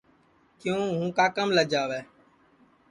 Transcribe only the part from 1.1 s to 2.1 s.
کاکام لجاوے